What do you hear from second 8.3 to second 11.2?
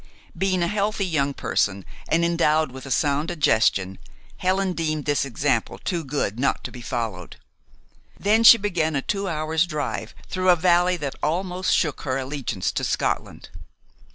she began a two hours' drive through a valley that